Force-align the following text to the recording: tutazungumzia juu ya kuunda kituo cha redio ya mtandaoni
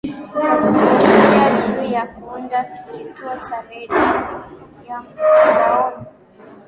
tutazungumzia 0.33 1.67
juu 1.67 1.93
ya 1.93 2.07
kuunda 2.07 2.63
kituo 2.63 3.37
cha 3.37 3.61
redio 3.61 3.97
ya 4.87 5.01
mtandaoni 5.01 6.05